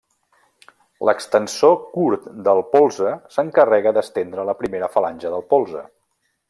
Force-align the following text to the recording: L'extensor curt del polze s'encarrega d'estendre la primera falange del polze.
L'extensor 1.09 1.75
curt 1.97 2.25
del 2.49 2.63
polze 2.73 3.13
s'encarrega 3.37 3.95
d'estendre 3.99 4.51
la 4.51 4.57
primera 4.63 4.93
falange 4.97 5.37
del 5.37 5.51
polze. 5.55 5.89